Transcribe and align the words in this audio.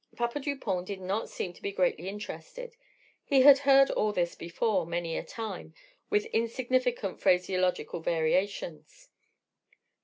Papa 0.15 0.39
Dupont 0.39 0.83
did 0.83 0.99
not 0.99 1.29
seem 1.29 1.53
to 1.53 1.61
be 1.61 1.71
greatly 1.71 2.09
interested. 2.09 2.75
He 3.23 3.41
had 3.43 3.59
heard 3.59 3.91
all 3.91 4.11
this 4.11 4.33
before, 4.33 4.83
many 4.83 5.15
a 5.15 5.21
time, 5.23 5.75
with 6.09 6.25
insignificant 6.33 7.21
phraseological 7.21 7.99
variations. 7.99 9.09